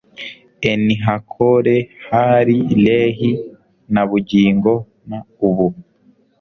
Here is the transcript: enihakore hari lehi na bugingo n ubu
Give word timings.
enihakore 0.71 1.75
hari 2.09 2.57
lehi 2.85 3.31
na 3.93 4.03
bugingo 4.09 4.73
n 5.09 5.11
ubu 5.47 5.67